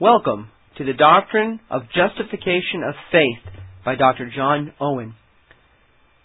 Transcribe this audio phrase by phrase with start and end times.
[0.00, 0.48] Welcome
[0.78, 3.52] to the Doctrine of Justification of Faith
[3.84, 4.32] by Dr.
[4.34, 5.14] John Owen.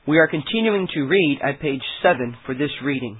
[0.08, 3.18] We are continuing to read at page 7 for this reading.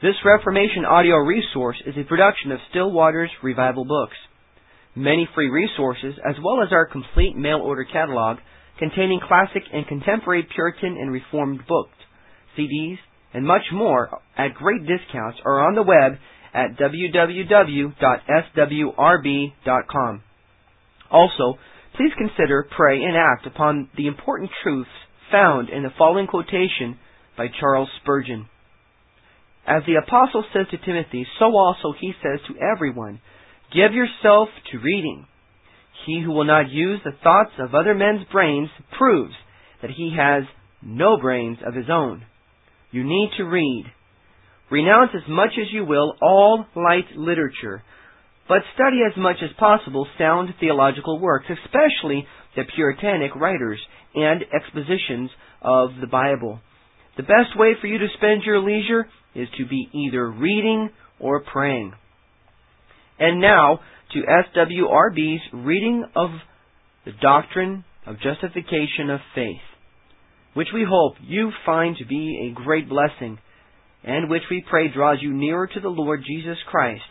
[0.00, 4.16] This Reformation audio resource is a production of Still Waters Revival Books.
[4.96, 8.38] Many free resources, as well as our complete mail order catalog
[8.78, 11.98] containing classic and contemporary Puritan and Reformed books,
[12.58, 12.96] CDs,
[13.34, 14.08] and much more
[14.38, 16.18] at great discounts are on the web
[16.54, 17.92] at www.swrb.com.
[21.10, 21.58] Also,
[21.96, 24.88] please consider, pray, and act upon the important truths
[25.30, 26.98] found in the following quotation
[27.36, 28.48] by Charles Spurgeon.
[29.66, 33.20] As the apostle says to Timothy, so also he says to everyone,
[33.72, 35.26] give yourself to reading.
[36.06, 39.34] He who will not use the thoughts of other men's brains proves
[39.80, 40.44] that he has
[40.82, 42.24] no brains of his own.
[42.90, 43.86] You need to read.
[44.74, 47.80] Renounce as much as you will all light literature,
[48.48, 53.78] but study as much as possible sound theological works, especially the Puritanic writers
[54.16, 55.30] and expositions
[55.62, 56.58] of the Bible.
[57.16, 61.44] The best way for you to spend your leisure is to be either reading or
[61.44, 61.92] praying.
[63.20, 63.78] And now
[64.12, 64.22] to
[64.56, 66.30] SWRB's reading of
[67.04, 69.62] the doctrine of justification of faith
[70.54, 73.38] which we hope you find to be a great blessing,
[74.04, 77.02] and which we pray draws you nearer to the Lord Jesus Christ,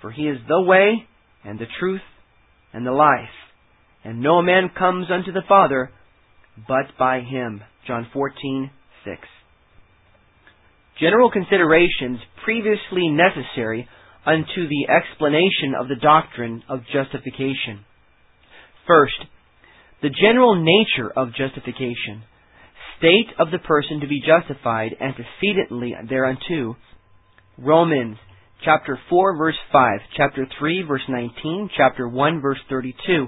[0.00, 1.06] for he is the way,
[1.44, 2.00] and the truth,
[2.72, 3.28] and the life,
[4.04, 5.90] and no man comes unto the Father
[6.68, 7.62] but by him.
[7.86, 8.70] John 14,
[9.04, 9.16] 6.
[11.00, 13.88] General considerations previously necessary
[14.24, 17.84] unto the explanation of the doctrine of justification.
[18.86, 19.16] First,
[20.00, 22.24] the general nature of justification
[23.02, 26.76] state of the person to be justified antecedently thereunto.
[27.58, 28.16] Romans
[28.64, 33.26] chapter 4 verse 5, chapter 3 verse 19, chapter 1 verse 32,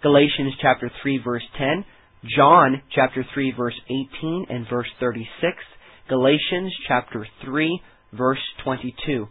[0.00, 1.84] Galatians chapter 3 verse 10,
[2.36, 5.28] John chapter 3 verse 18 and verse 36,
[6.08, 7.80] Galatians chapter 3
[8.12, 9.26] verse 22.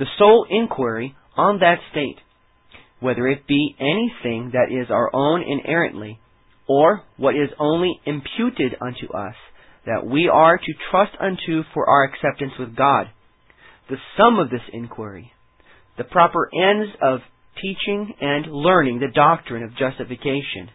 [0.00, 2.18] The sole inquiry on that state,
[2.98, 6.18] whether it be anything that is our own inerrantly,
[6.68, 9.34] or what is only imputed unto us,
[9.86, 13.06] that we are to trust unto for our acceptance with God.
[13.88, 15.32] The sum of this inquiry,
[15.96, 17.20] the proper ends of
[17.60, 20.70] teaching and learning the doctrine of justification,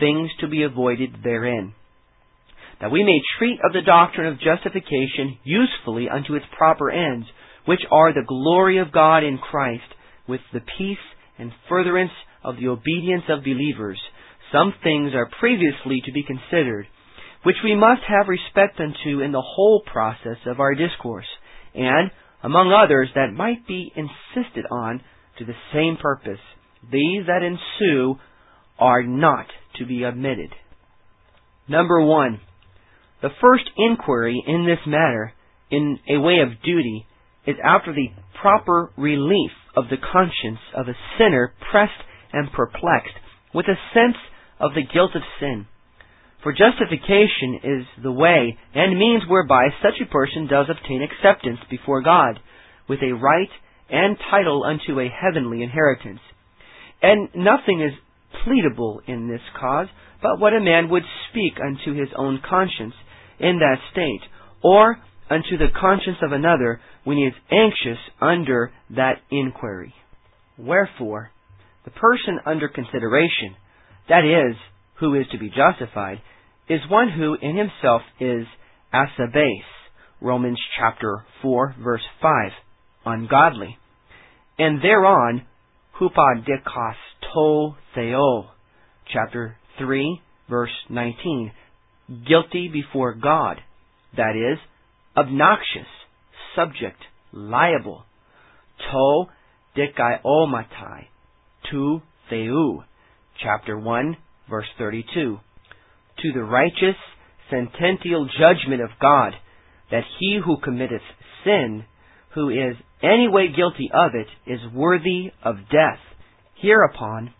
[0.00, 1.72] things to be avoided therein,
[2.80, 7.26] that we may treat of the doctrine of justification usefully unto its proper ends,
[7.66, 9.84] which are the glory of God in Christ,
[10.26, 10.98] with the peace
[11.38, 12.12] and furtherance
[12.42, 14.00] of the obedience of believers,
[14.52, 16.86] some things are previously to be considered,
[17.44, 21.26] which we must have respect unto in the whole process of our discourse,
[21.74, 22.10] and,
[22.42, 25.00] among others, that might be insisted on
[25.38, 26.40] to the same purpose.
[26.82, 28.16] These that ensue
[28.78, 29.46] are not
[29.78, 30.52] to be omitted.
[31.68, 32.40] Number one,
[33.22, 35.32] the first inquiry in this matter,
[35.70, 37.06] in a way of duty,
[37.46, 38.08] is after the
[38.40, 41.92] proper relief of the conscience of a sinner pressed
[42.32, 43.14] and perplexed
[43.54, 44.16] with a sense
[44.60, 45.66] of the guilt of sin.
[46.42, 52.02] For justification is the way and means whereby such a person does obtain acceptance before
[52.02, 52.38] God,
[52.88, 53.50] with a right
[53.90, 56.20] and title unto a heavenly inheritance.
[57.02, 57.92] And nothing is
[58.46, 59.88] pleadable in this cause
[60.22, 62.94] but what a man would speak unto his own conscience
[63.38, 64.20] in that state,
[64.62, 64.98] or
[65.30, 69.94] unto the conscience of another when he is anxious under that inquiry.
[70.58, 71.30] Wherefore,
[71.84, 73.56] the person under consideration
[74.10, 74.56] that is,
[74.98, 76.20] who is to be justified,
[76.68, 78.46] is one who in himself is
[78.92, 79.62] asabes,
[80.20, 82.50] Romans chapter 4 verse 5,
[83.06, 83.78] ungodly.
[84.58, 85.46] And thereon,
[85.98, 86.94] hupadikos
[87.32, 88.50] to theo,
[89.12, 90.20] chapter 3
[90.50, 91.52] verse 19,
[92.26, 93.58] guilty before God,
[94.16, 94.58] that is,
[95.16, 95.86] obnoxious,
[96.56, 97.00] subject,
[97.32, 98.04] liable.
[98.90, 99.24] To
[99.76, 101.04] dikaiomatai,
[101.70, 102.82] to theu,
[103.42, 104.16] chapter 1,
[104.48, 105.38] verse 32.
[106.22, 106.96] To the righteous
[107.50, 109.32] sentential judgment of God,
[109.90, 111.02] that he who committeth
[111.44, 111.84] sin,
[112.34, 115.98] who is any way guilty of it, is worthy of death.
[116.60, 117.32] Hereupon,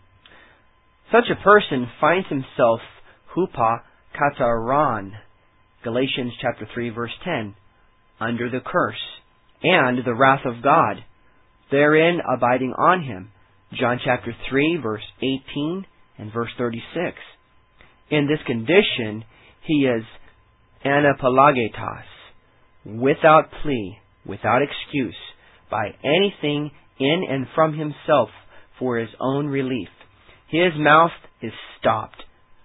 [1.11, 2.79] such a person finds himself
[3.35, 3.81] hupa
[4.15, 5.11] kataran,
[5.83, 7.55] Galatians chapter 3 verse 10,
[8.19, 9.01] under the curse,
[9.63, 11.03] and the wrath of God,
[11.69, 13.31] therein abiding on him,
[13.79, 15.85] John chapter 3 verse 18
[16.17, 17.17] and verse 36.
[18.09, 19.23] In this condition,
[19.65, 20.03] he is
[20.85, 22.03] anapologetas,
[22.85, 25.15] without plea, without excuse,
[25.69, 28.29] by anything in and from himself
[28.77, 29.89] for his own relief.
[30.49, 31.11] His mouth
[31.41, 32.23] is stopped.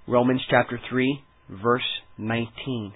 [0.09, 1.23] Romans chapter 3,
[1.63, 1.83] verse
[2.19, 2.93] 19.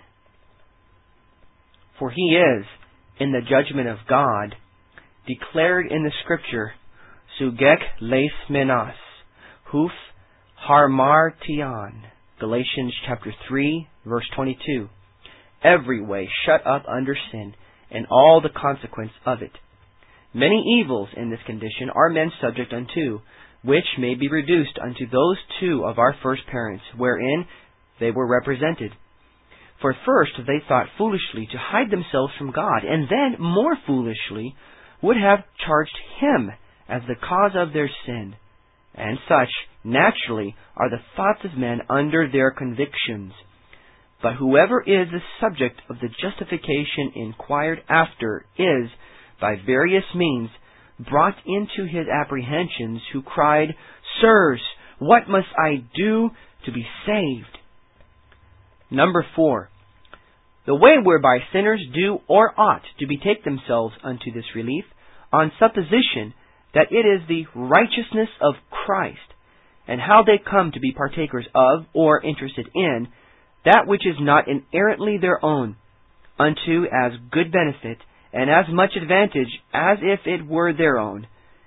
[1.98, 2.64] For he is,
[3.18, 4.54] in the judgment of God,
[5.26, 6.72] declared in the scripture,
[7.38, 8.94] Sugek leis menas,
[9.70, 9.90] huf
[10.66, 12.02] harmartion.
[12.38, 14.88] Galatians chapter 3, verse 22.
[15.62, 17.54] Every way shut up under sin,
[17.90, 19.52] and all the consequence of it.
[20.32, 23.20] Many evils in this condition are men subject unto,
[23.62, 27.46] which may be reduced unto those two of our first parents, wherein
[27.98, 28.92] they were represented.
[29.82, 34.54] For first they thought foolishly to hide themselves from God, and then, more foolishly,
[35.02, 36.50] would have charged Him
[36.88, 38.36] as the cause of their sin.
[38.94, 39.48] And such,
[39.84, 43.32] naturally, are the thoughts of men under their convictions.
[44.22, 48.90] But whoever is the subject of the justification inquired after is,
[49.40, 50.50] by various means,
[51.08, 53.68] brought into his apprehensions, who cried,
[54.20, 54.60] Sirs,
[54.98, 56.30] what must I do
[56.66, 57.58] to be saved?
[58.90, 59.70] Number four,
[60.66, 64.84] the way whereby sinners do or ought to betake themselves unto this relief,
[65.32, 66.34] on supposition
[66.74, 69.18] that it is the righteousness of Christ,
[69.88, 73.08] and how they come to be partakers of, or interested in,
[73.64, 75.76] that which is not inerrantly their own,
[76.38, 77.98] unto as good benefit
[78.32, 81.26] and as much advantage as if it were their own,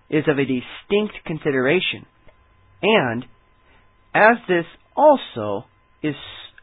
[0.10, 2.06] is of a distinct consideration.
[2.82, 3.26] And,
[4.16, 4.66] as this
[4.96, 5.66] also
[6.02, 6.16] is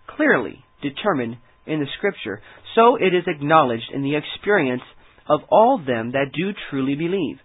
[0.06, 2.40] clearly determined in the Scripture,
[2.74, 4.82] so it is acknowledged in the experience
[5.28, 7.38] of all them that do truly believe.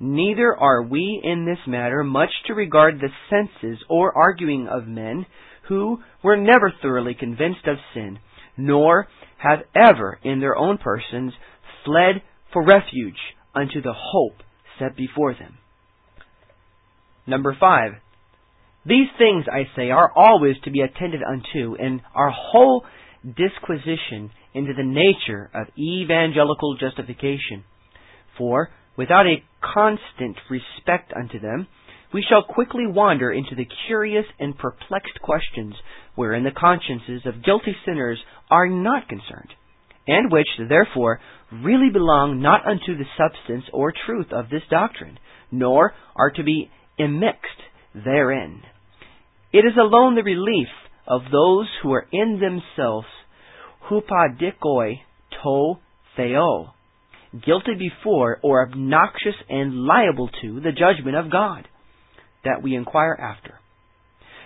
[0.00, 5.26] Neither are we in this matter much to regard the senses or arguing of men
[5.68, 8.18] who were never thoroughly convinced of sin,
[8.56, 11.34] nor have ever in their own persons
[11.84, 13.18] fled for refuge
[13.54, 14.38] unto the hope
[14.78, 15.58] set before them.
[17.26, 17.92] Number five.
[18.86, 22.84] These things, I say, are always to be attended unto, and our whole
[23.22, 27.64] disquisition into the nature of evangelical justification.
[28.38, 31.66] For, without a constant respect unto them,
[32.12, 35.74] we shall quickly wander into the curious and perplexed questions
[36.16, 38.18] wherein the consciences of guilty sinners
[38.50, 39.50] are not concerned,
[40.06, 41.20] and which, therefore,
[41.52, 45.18] really belong not unto the substance or truth of this doctrine,
[45.50, 47.62] nor are to be immixed
[47.94, 48.62] therein.
[49.52, 50.68] It is alone the relief
[51.06, 53.06] of those who are in themselves
[53.88, 55.00] hupadikoi
[55.42, 55.74] to
[56.16, 56.74] theo,
[57.32, 61.68] guilty before or obnoxious and liable to the judgment of God,
[62.44, 63.54] that we inquire after.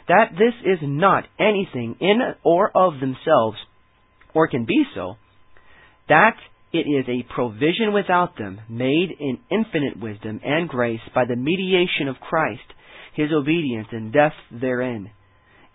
[0.09, 3.57] That this is not anything in or of themselves,
[4.35, 5.17] or can be so,
[6.09, 6.37] that
[6.73, 12.09] it is a provision without them, made in infinite wisdom and grace by the mediation
[12.09, 12.61] of Christ,
[13.15, 15.11] his obedience and death therein,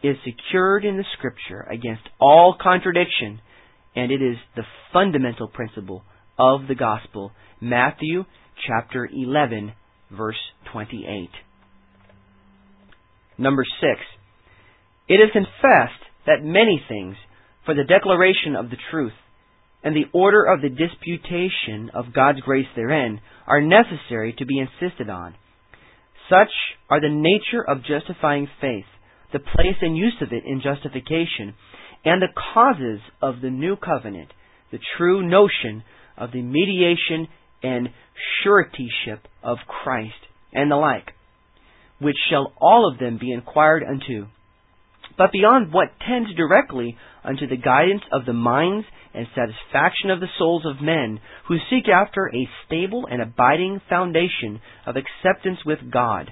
[0.04, 3.42] is secured in the Scripture against all contradiction,
[3.96, 4.64] and it is the
[4.94, 6.04] fundamental principle
[6.40, 7.32] of the gospel.
[7.62, 8.24] Matthew
[8.66, 9.74] chapter 11,
[10.10, 10.40] verse
[10.72, 11.30] 28.
[13.38, 14.02] Number 6.
[15.10, 17.16] It is confessed that many things,
[17.66, 19.14] for the declaration of the truth,
[19.84, 25.10] and the order of the disputation of God's grace therein are necessary to be insisted
[25.10, 25.36] on.
[26.30, 26.52] Such
[26.90, 28.86] are the nature of justifying faith,
[29.34, 31.56] the place and use of it in justification,
[32.06, 34.30] and the causes of the new covenant,
[34.72, 35.84] the true notion
[36.20, 37.28] of the mediation
[37.64, 37.90] and
[38.44, 40.14] suretyship of Christ,
[40.54, 41.12] and the like,
[42.00, 44.28] which shall all of them be inquired unto.
[45.18, 50.28] But beyond what tends directly unto the guidance of the minds and satisfaction of the
[50.38, 56.32] souls of men who seek after a stable and abiding foundation of acceptance with God.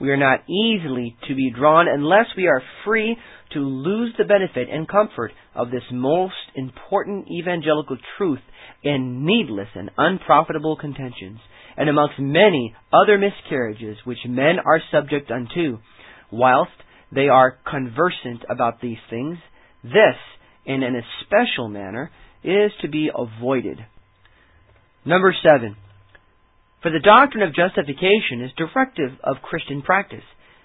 [0.00, 3.16] We are not easily to be drawn unless we are free
[3.52, 8.40] to lose the benefit and comfort of this most important evangelical truth
[8.84, 11.40] in needless and unprofitable contentions,
[11.76, 15.78] and amongst many other miscarriages which men are subject unto,
[16.30, 16.70] whilst
[17.10, 19.38] they are conversant about these things,
[19.82, 20.16] this
[20.66, 22.10] in an especial manner
[22.42, 23.78] is to be avoided.
[25.04, 25.76] Number seven.
[26.82, 30.24] For the doctrine of justification is directive of Christian practice,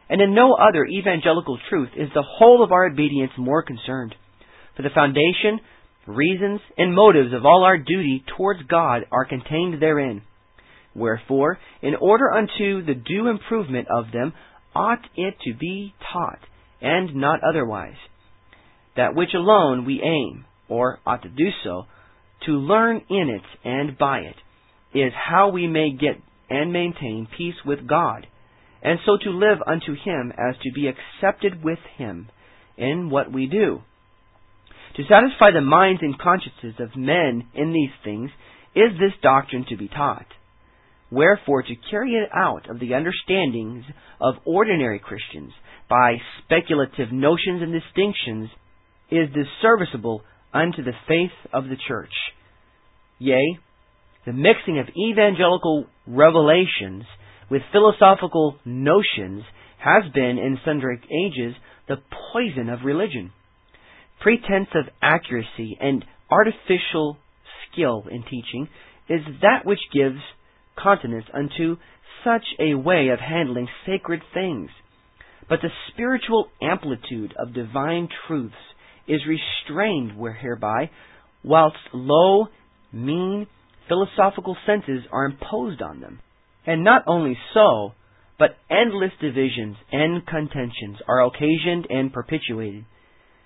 [0.10, 4.16] and in no other evangelical truth is the whole of our obedience more concerned.
[4.76, 5.60] For the foundation,
[6.10, 10.22] reasons, and motives of all our duty towards God are contained therein.
[10.96, 14.34] Wherefore, in order unto the due improvement of them,
[14.76, 16.40] ought it to be taught,
[16.82, 17.96] and not otherwise
[19.00, 21.86] that which alone we aim, or ought to do so,
[22.46, 24.36] to learn in it and by it,
[24.94, 28.28] is how we may get and maintain peace with God,
[28.82, 32.28] and so to live unto Him as to be accepted with Him
[32.78, 33.82] in what we do.
[35.00, 38.30] To satisfy the minds and consciences of men in these things
[38.76, 40.26] is this doctrine to be taught.
[41.10, 43.86] Wherefore, to carry it out of the understandings
[44.20, 45.54] of ordinary Christians
[45.90, 48.50] by speculative notions and distinctions
[49.10, 50.22] is disserviceable
[50.54, 52.12] unto the faith of the church.
[53.20, 53.58] Yea,
[54.26, 57.06] the mixing of evangelical revelations
[57.50, 59.44] with philosophical notions
[59.78, 61.56] has been in sundry ages
[61.88, 62.02] the
[62.34, 63.32] poison of religion.
[64.22, 67.18] Pretense of accuracy and artificial
[67.72, 68.68] skill in teaching
[69.08, 70.20] is that which gives
[70.76, 71.78] continence unto
[72.24, 74.70] such a way of handling sacred things.
[75.48, 78.54] But the spiritual amplitude of divine truths
[79.08, 80.12] is restrained
[80.42, 80.92] hereby,
[81.44, 82.48] whilst low,
[82.92, 83.48] mean,
[83.88, 86.20] philosophical senses are imposed on them.
[86.68, 87.94] And not only so,
[88.38, 92.86] but endless divisions and contentions are occasioned and perpetuated.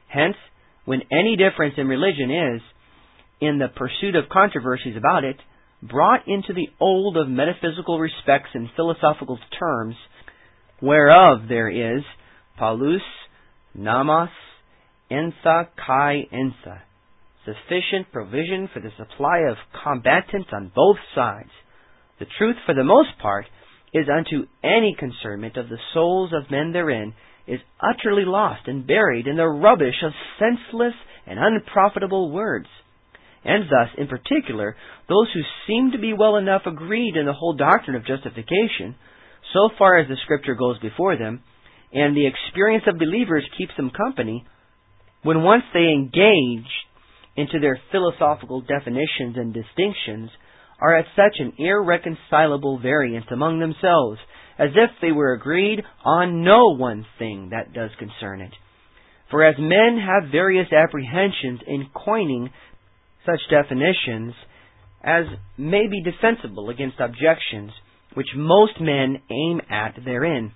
[0.07, 0.35] Hence,
[0.85, 2.61] when any difference in religion is,
[3.41, 5.37] in the pursuit of controversies about it,
[5.81, 9.95] brought into the old of metaphysical respects and philosophical terms,
[10.81, 12.03] whereof there is
[12.57, 13.01] paulus,
[13.73, 14.29] nomos,
[15.11, 16.79] ensa kai ensa,
[17.45, 21.49] sufficient provision for the supply of combatants on both sides.
[22.19, 23.45] The truth, for the most part,
[23.93, 27.13] is unto any concernment of the souls of men therein,
[27.47, 30.93] is utterly lost and buried in the rubbish of senseless
[31.27, 32.67] and unprofitable words.
[33.45, 34.75] And thus, in particular,
[35.09, 38.95] those who seem to be well enough agreed in the whole doctrine of justification,
[39.53, 41.43] so far as the Scripture goes before them,
[41.91, 44.45] and the experience of believers keeps them company,
[45.23, 46.71] when once they engage
[47.35, 50.29] into their philosophical definitions and distinctions,
[50.79, 54.19] are at such an irreconcilable variance among themselves,
[54.57, 58.51] as if they were agreed on no one thing that does concern it.
[59.31, 62.49] For as men have various apprehensions in coining
[63.25, 64.33] such definitions
[65.03, 65.25] as
[65.57, 67.71] may be defensible against objections
[68.13, 70.51] which most men aim at therein,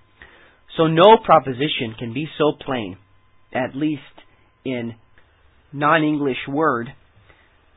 [0.78, 2.98] so no proposition can be so plain,
[3.52, 4.02] at least
[4.64, 4.94] in
[5.74, 6.88] non-English word,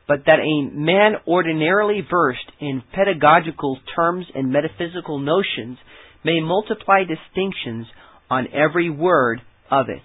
[0.07, 5.79] but that a man ordinarily versed in pedagogical terms and metaphysical notions
[6.25, 7.87] may multiply distinctions
[8.31, 10.03] on every word of it.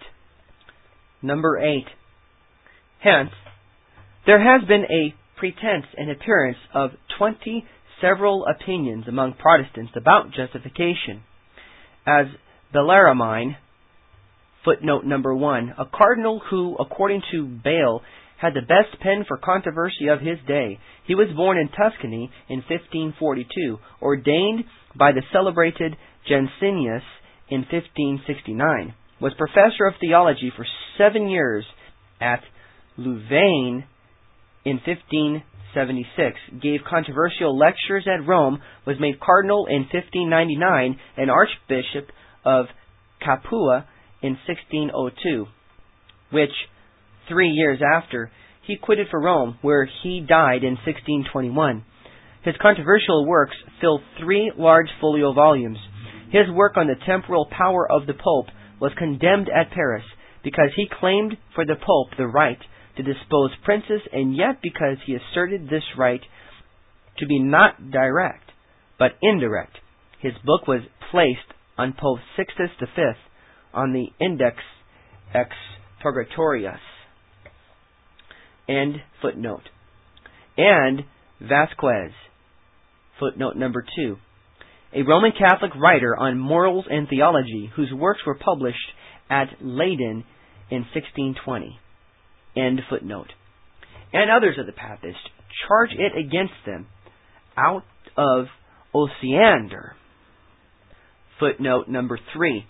[1.22, 1.88] Number eight.
[3.00, 3.32] Hence,
[4.26, 7.66] there has been a pretense and appearance of twenty
[8.02, 11.24] several opinions among Protestants about justification.
[12.06, 12.28] As
[12.74, 13.56] Bellarmine,
[14.64, 18.02] footnote number one, a cardinal who, according to Bayle,
[18.38, 20.80] had the best pen for controversy of his day.
[21.08, 24.66] He was born in Tuscany in 1542, ordained
[24.98, 25.96] by the celebrated
[26.30, 27.04] Jansenius
[27.50, 30.66] in 1569, was professor of theology for
[30.98, 31.66] seven years
[32.20, 32.42] at
[32.98, 33.86] Louvain
[34.66, 42.10] in 1576, gave controversial lectures at Rome, was made cardinal in 1599, and archbishop
[42.44, 42.66] of
[43.24, 43.86] Capua
[44.22, 45.46] in 1602,
[46.32, 46.50] which,
[47.28, 48.32] three years after,
[48.66, 51.84] he quitted for Rome, where he died in 1621.
[52.46, 55.80] His controversial works fill three large folio volumes.
[56.32, 58.48] His work on the temporal power of the Pope
[58.80, 60.04] was condemned at Paris
[60.44, 62.60] because he claimed for the Pope the right
[62.98, 66.22] to dispose princes, and yet because he asserted this right
[67.18, 68.52] to be not direct,
[69.00, 69.78] but indirect.
[70.22, 73.02] His book was placed on Pope Sixtus V
[73.74, 74.58] on the Index
[75.34, 76.78] Expurgatorius.
[78.70, 79.70] End footnote.
[80.58, 81.04] And
[81.42, 82.12] Vasquez,
[83.20, 84.18] footnote number two,
[84.94, 88.78] a Roman Catholic writer on morals and theology whose works were published
[89.30, 90.24] at Leyden
[90.70, 91.80] in 1620.
[92.56, 93.28] End footnote.
[94.14, 95.20] And others of the papists
[95.68, 96.88] charge it against them
[97.58, 97.84] out
[98.18, 98.46] of
[98.94, 99.92] Osiander.
[101.40, 102.66] Footnote number three.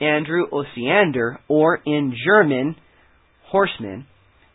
[0.00, 2.76] Andrew Osiander, or in German,
[3.52, 4.04] Hosemann,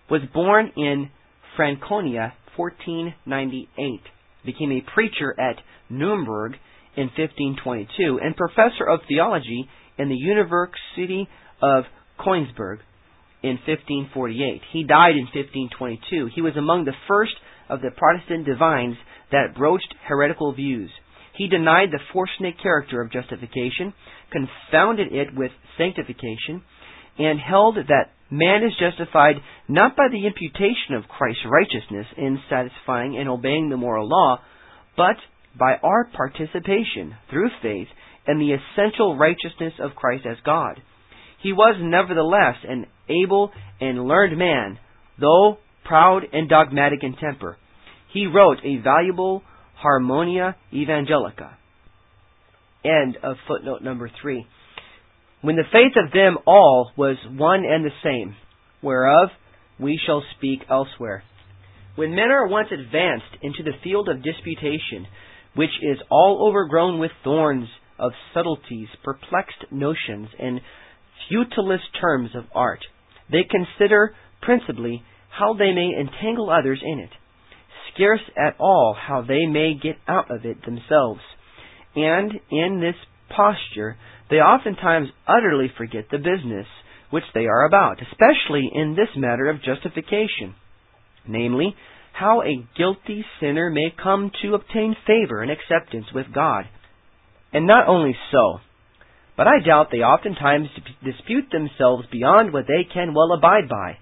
[0.10, 1.10] was born in
[1.56, 4.02] Franconia 1498,
[4.48, 5.58] became a preacher at
[5.90, 6.54] Nuremberg
[6.96, 11.30] in 1522, and professor of theology in the University
[11.62, 11.84] of
[12.20, 12.80] Königsberg
[13.44, 14.62] in 1548.
[14.74, 16.30] He died in 1522.
[16.34, 17.36] He was among the first
[17.70, 18.96] of the Protestant divines
[19.32, 20.90] that broached heretical views.
[21.36, 23.94] He denied the forensic character of justification,
[24.32, 26.64] confounded it with sanctification,
[27.20, 29.36] and held that man is justified
[29.68, 34.40] not by the imputation of Christ's righteousness in satisfying and obeying the moral law,
[34.96, 35.16] but
[35.58, 37.88] by our participation through faith
[38.28, 40.82] in the essential righteousness of Christ as God.
[41.42, 44.80] He was nevertheless an able and learned man,
[45.20, 47.58] though proud and dogmatic in temper.
[48.12, 49.44] He wrote a valuable
[49.76, 51.54] Harmonia Evangelica.
[52.84, 54.46] End of footnote number three.
[55.42, 58.36] When the faith of them all was one and the same,
[58.82, 59.30] whereof
[59.80, 61.24] we shall speak elsewhere.
[61.96, 65.08] When men are once advanced into the field of disputation,
[65.56, 67.68] which is all overgrown with thorns
[68.00, 70.62] of subtleties, perplexed notions, and
[71.28, 72.80] futilist terms of art,
[73.32, 77.10] they consider principally how they may entangle others in it,
[77.94, 81.22] scarce at all how they may get out of it themselves.
[81.96, 82.96] And in this
[83.30, 83.98] posture,
[84.30, 86.68] they oftentimes utterly forget the business
[87.10, 90.56] which they are about, especially in this matter of justification,
[91.28, 91.76] namely,
[92.14, 96.66] how a guilty sinner may come to obtain favor and acceptance with God.
[97.54, 98.60] And not only so,
[99.38, 100.68] but I doubt they oftentimes
[101.04, 103.98] dispute themselves beyond what they can well abide by,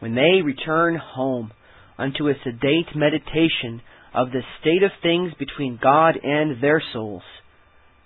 [0.00, 1.52] when they return home
[1.96, 3.80] unto a sedate meditation
[4.12, 7.22] of the state of things between God and their souls.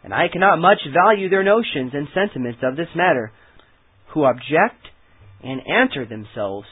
[0.07, 3.33] And I cannot much value their notions and sentiments of this matter,
[4.15, 4.87] who object
[5.43, 6.69] and answer themselves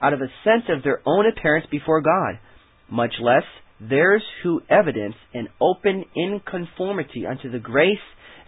[0.00, 2.38] out of a sense of their own appearance before God,
[2.90, 3.42] much less
[3.82, 7.98] theirs who evidence an open inconformity unto the grace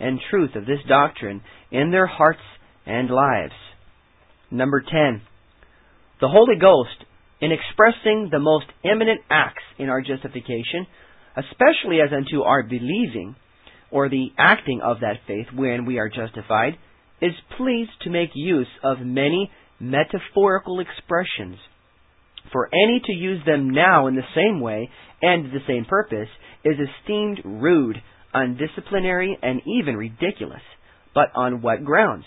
[0.00, 2.40] and truth of this doctrine in their hearts
[2.86, 3.52] and lives.
[4.50, 5.20] Number 10.
[6.22, 7.04] The Holy Ghost,
[7.42, 10.86] in expressing the most eminent acts in our justification,
[11.36, 13.36] especially as unto our believing,
[13.92, 16.72] or the acting of that faith wherein we are justified,
[17.20, 21.58] is pleased to make use of many metaphorical expressions.
[22.50, 26.28] For any to use them now in the same way and the same purpose
[26.64, 28.02] is esteemed rude,
[28.34, 30.62] undisciplinary, and even ridiculous.
[31.14, 32.24] But on what grounds?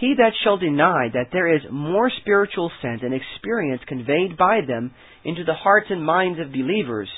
[0.00, 4.92] He that shall deny that there is more spiritual sense and experience conveyed by them
[5.24, 7.08] into the hearts and minds of believers,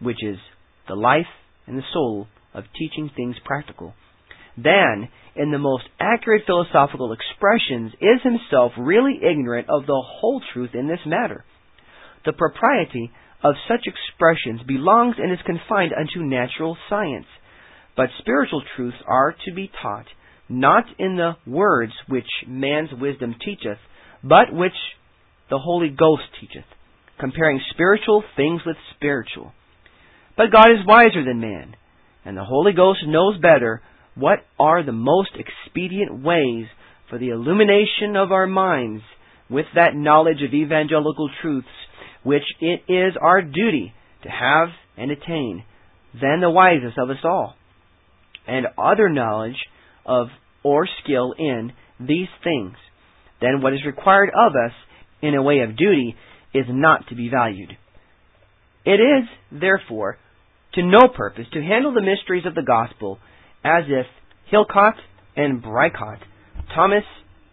[0.00, 0.36] which is
[0.88, 1.26] the life
[1.66, 3.94] and the soul of teaching things practical,
[4.56, 10.70] than in the most accurate philosophical expressions is himself really ignorant of the whole truth
[10.74, 11.44] in this matter.
[12.24, 13.10] The propriety
[13.42, 17.26] of such expressions belongs and is confined unto natural science,
[17.96, 20.06] but spiritual truths are to be taught,
[20.48, 23.78] not in the words which man's wisdom teacheth,
[24.22, 24.76] but which
[25.50, 26.68] the Holy Ghost teacheth,
[27.18, 29.52] comparing spiritual things with spiritual.
[30.36, 31.74] But God is wiser than man,
[32.24, 33.82] and the Holy Ghost knows better
[34.14, 36.66] what are the most expedient ways
[37.08, 39.02] for the illumination of our minds
[39.48, 41.66] with that knowledge of evangelical truths
[42.22, 45.64] which it is our duty to have and attain,
[46.14, 47.54] than the wisest of us all,
[48.46, 49.56] and other knowledge
[50.06, 50.28] of
[50.62, 52.74] or skill in these things,
[53.40, 54.72] then what is required of us
[55.20, 56.14] in a way of duty
[56.54, 57.70] is not to be valued.
[58.84, 60.18] It is, therefore,
[60.74, 63.18] to no purpose to handle the mysteries of the gospel
[63.64, 64.06] as if
[64.52, 64.94] Holcot
[65.36, 66.18] and Bricot,
[66.74, 67.04] Thomas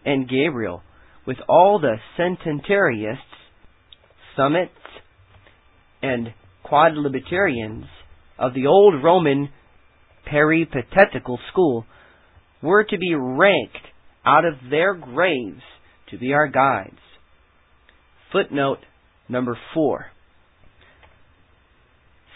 [0.04, 0.82] and Gabriel,
[1.26, 3.18] with all the centenarians,
[4.36, 4.72] summits,
[6.02, 6.32] and
[6.64, 7.84] quodlibetarians
[8.38, 9.50] of the old Roman
[10.26, 11.84] peripatetical school
[12.62, 13.76] were to be ranked
[14.24, 15.62] out of their graves
[16.10, 16.98] to be our guides.
[18.32, 18.78] Footnote
[19.28, 20.06] number four.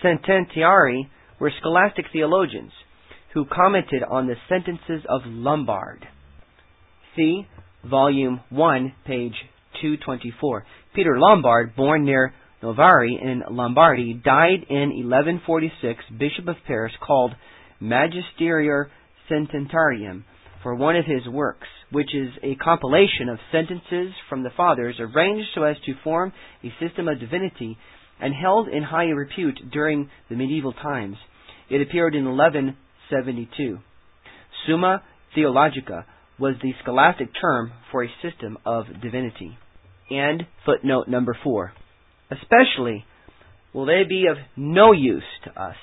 [0.05, 1.09] Centenari
[1.41, 2.73] were scholastic theologians
[3.33, 6.07] who commented on the sentences of Lombard.
[7.17, 7.47] See
[7.89, 9.35] Volume 1, page
[9.81, 10.65] 224.
[10.95, 17.33] Peter Lombard, born near Novara in Lombardy, died in 1146, Bishop of Paris, called
[17.81, 18.91] Magister
[19.31, 20.25] Sententiarum
[20.63, 25.49] for one of his works, which is a compilation of sentences from the Fathers arranged
[25.55, 27.77] so as to form a system of divinity
[28.25, 31.17] and held in high repute during the medieval times.
[31.69, 33.79] It appeared in 1172.
[34.67, 35.03] Summa
[35.35, 36.07] Theologica
[36.39, 39.59] was the scholastic term for a system of divinity.
[40.09, 41.75] And footnote number four.
[42.31, 43.05] Especially
[43.75, 45.77] will they be of no use to us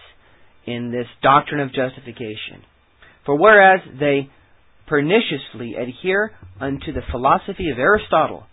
[0.66, 2.66] in this doctrine of justification.
[3.24, 4.32] For whereas they
[4.88, 8.48] perniciously adhere unto the philosophy of Aristotle,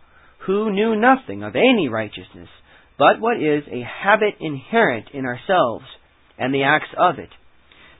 [0.46, 2.48] who knew nothing of any righteousness,
[2.98, 5.84] but what is a habit inherent in ourselves,
[6.38, 7.30] and the acts of it,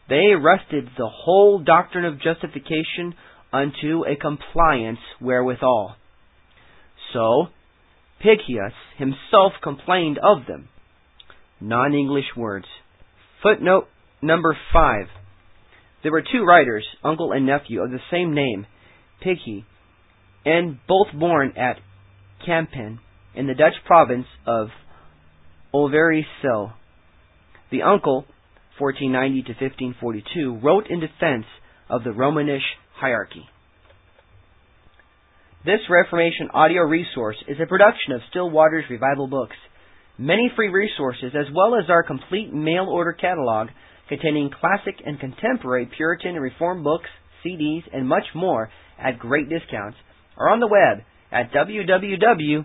[0.09, 3.15] they rested the whole doctrine of justification
[3.53, 5.97] unto a compliance wherewithal.
[7.13, 7.47] So,
[8.23, 10.69] Pighius himself complained of them.
[11.61, 12.67] Non English words.
[13.43, 13.89] Footnote
[14.21, 15.07] Number five.
[16.03, 18.67] There were two writers, uncle and nephew, of the same name,
[19.25, 19.65] Pighi,
[20.45, 21.79] and both born at
[22.47, 22.99] Kampen
[23.35, 24.69] in the Dutch province of
[25.75, 26.73] Overijssel.
[27.71, 28.25] The uncle,
[28.79, 31.45] 1490 to 1542, wrote in defense
[31.91, 32.61] of the Romanische
[32.95, 33.45] hierarchy.
[35.65, 39.57] This Reformation audio resource is a production of Still Waters Revival Books.
[40.17, 43.69] Many free resources, as well as our complete mail order catalog
[44.09, 47.11] containing classic and contemporary Puritan and Reformed books,
[47.45, 49.99] CDs, and much more at great discounts,
[50.37, 52.65] are on the web at www.swrb.com.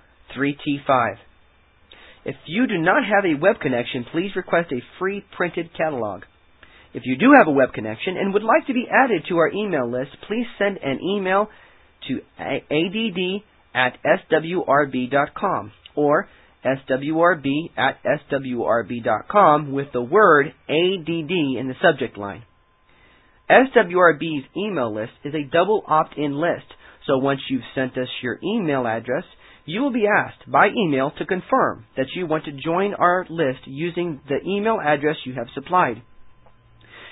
[0.35, 1.15] T6L3T5.
[2.23, 6.23] If you do not have a web connection, please request a free printed catalog.
[6.93, 9.49] If you do have a web connection and would like to be added to our
[9.49, 11.49] email list, please send an email
[12.07, 12.63] to add
[13.73, 13.97] at
[14.31, 16.27] swrb.com or
[16.65, 22.43] swrb at swrb.com with the word ADD in the subject line.
[23.49, 26.65] SWRB's email list is a double opt-in list,
[27.05, 29.23] so once you've sent us your email address,
[29.65, 33.59] you will be asked by email to confirm that you want to join our list
[33.65, 36.01] using the email address you have supplied.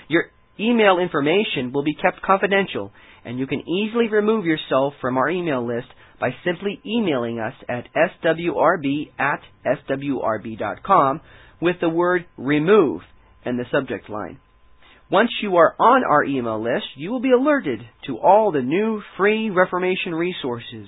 [0.08, 0.26] Your
[0.60, 2.92] email information will be kept confidential,
[3.24, 5.88] and you can easily remove yourself from our email list
[6.20, 11.22] by simply emailing us at swrb at swrb.com
[11.62, 13.02] with the word remove
[13.46, 14.40] in the subject line.
[15.12, 19.02] Once you are on our email list, you will be alerted to all the new
[19.18, 20.88] free Reformation resources,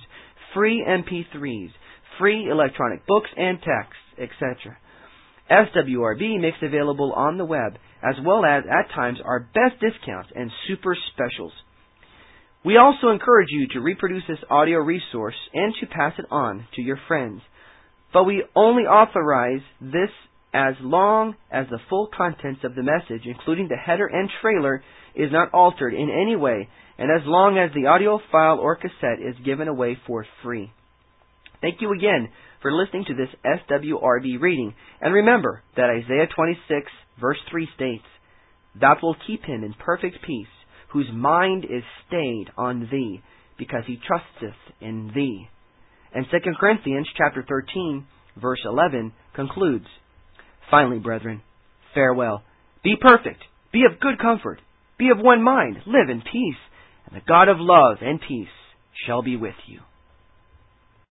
[0.54, 1.70] free MP3s,
[2.20, 4.78] free electronic books and texts, etc.
[5.50, 10.50] SWRB makes available on the web, as well as at times our best discounts and
[10.68, 11.52] super specials.
[12.64, 16.82] We also encourage you to reproduce this audio resource and to pass it on to
[16.82, 17.42] your friends.
[18.14, 20.10] But we only authorize this
[20.54, 24.84] as long as the full contents of the message, including the header and trailer,
[25.16, 29.20] is not altered in any way, and as long as the audio file or cassette
[29.20, 30.72] is given away for free.
[31.62, 32.30] Thank you again
[32.62, 38.04] for listening to this SWRB reading, and remember that Isaiah 26 verse 3 states,
[38.80, 40.48] Thou wilt keep him in perfect peace,
[40.90, 43.22] whose mind is stayed on thee,
[43.58, 45.48] because he trusteth in thee.
[46.14, 48.06] And 2 Corinthians chapter 13,
[48.42, 49.86] verse 11 concludes,
[50.71, 51.41] Finally, brethren,
[51.93, 52.41] farewell.
[52.84, 53.43] Be perfect.
[53.71, 54.60] Be of good comfort.
[54.97, 55.77] Be of one mind.
[55.86, 56.62] Live in peace.
[57.05, 58.47] And the God of love and peace
[59.05, 59.81] shall be with you.